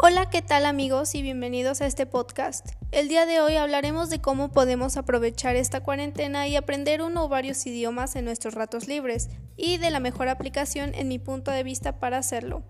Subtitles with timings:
[0.00, 2.68] Hola, ¿qué tal amigos y bienvenidos a este podcast?
[2.92, 7.28] El día de hoy hablaremos de cómo podemos aprovechar esta cuarentena y aprender uno o
[7.28, 11.64] varios idiomas en nuestros ratos libres y de la mejor aplicación en mi punto de
[11.64, 12.62] vista para hacerlo.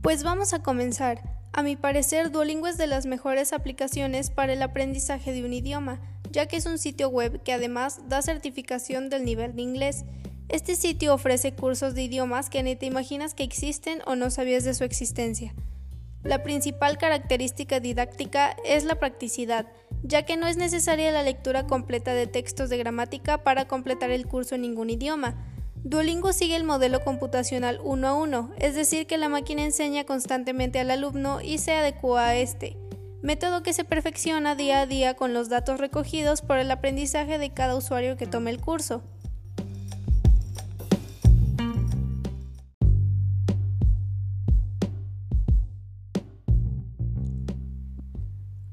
[0.00, 1.20] Pues vamos a comenzar.
[1.52, 6.00] A mi parecer, Duolingo es de las mejores aplicaciones para el aprendizaje de un idioma
[6.30, 10.04] ya que es un sitio web que además da certificación del nivel de inglés.
[10.48, 14.64] Este sitio ofrece cursos de idiomas que ni te imaginas que existen o no sabías
[14.64, 15.54] de su existencia.
[16.24, 19.66] La principal característica didáctica es la practicidad,
[20.02, 24.26] ya que no es necesaria la lectura completa de textos de gramática para completar el
[24.26, 25.36] curso en ningún idioma.
[25.84, 30.80] Duolingo sigue el modelo computacional uno a uno, es decir, que la máquina enseña constantemente
[30.80, 32.76] al alumno y se adecua a este
[33.22, 37.52] método que se perfecciona día a día con los datos recogidos por el aprendizaje de
[37.52, 39.02] cada usuario que tome el curso.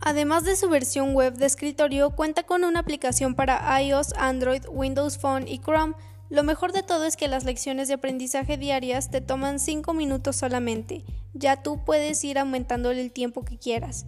[0.08, 5.18] Además de su versión web de escritorio, cuenta con una aplicación para iOS, Android, Windows
[5.18, 5.96] Phone y Chrome.
[6.30, 10.36] Lo mejor de todo es que las lecciones de aprendizaje diarias te toman 5 minutos
[10.36, 11.04] solamente.
[11.34, 14.06] Ya tú puedes ir aumentándole el tiempo que quieras.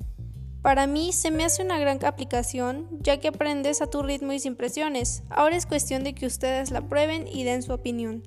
[0.61, 4.39] Para mí se me hace una gran aplicación ya que aprendes a tu ritmo y
[4.39, 5.23] sin presiones.
[5.29, 8.23] Ahora es cuestión de que ustedes la prueben y den su opinión.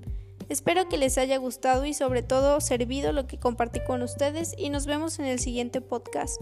[0.48, 4.70] Espero que les haya gustado y sobre todo servido lo que compartí con ustedes y
[4.70, 6.40] nos vemos en el siguiente podcast.